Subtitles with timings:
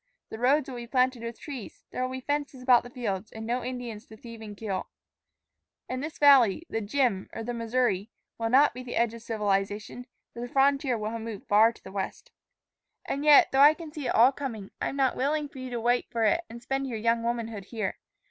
[0.31, 1.83] The roads will be planted with trees.
[1.91, 4.87] There will be fences about the fields, and no Indians to thieve and kill.
[5.87, 8.09] And this valley, the 'Jim,' or the Missouri,
[8.39, 11.83] will not be the edge of civilization, for the frontier will have moved far to
[11.83, 12.31] the west.
[13.05, 15.69] "And yet, though I can see it all coming, I am not willing for you
[15.69, 17.99] to wait for it and spend your young womanhood here.